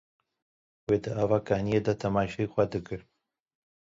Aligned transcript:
Wê 0.87 0.97
di 1.03 1.11
ava 1.23 1.39
kanîyê 1.47 1.79
de 1.85 1.93
temaşî 2.01 2.45
xwe 2.51 2.65
dikir. 2.71 3.01